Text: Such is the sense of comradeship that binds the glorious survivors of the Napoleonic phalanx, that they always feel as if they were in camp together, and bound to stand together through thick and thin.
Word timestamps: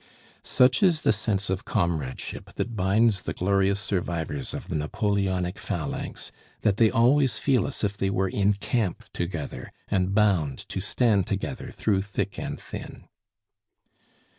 Such 0.41 0.81
is 0.81 1.01
the 1.01 1.11
sense 1.13 1.47
of 1.51 1.63
comradeship 1.63 2.55
that 2.55 2.75
binds 2.75 3.21
the 3.21 3.35
glorious 3.35 3.79
survivors 3.79 4.51
of 4.51 4.67
the 4.67 4.73
Napoleonic 4.73 5.59
phalanx, 5.59 6.31
that 6.61 6.77
they 6.77 6.89
always 6.89 7.37
feel 7.37 7.67
as 7.67 7.83
if 7.83 7.97
they 7.97 8.09
were 8.09 8.27
in 8.29 8.53
camp 8.53 9.03
together, 9.13 9.71
and 9.89 10.15
bound 10.15 10.67
to 10.69 10.81
stand 10.81 11.27
together 11.27 11.69
through 11.69 12.01
thick 12.01 12.39
and 12.39 12.59
thin. 12.59 13.09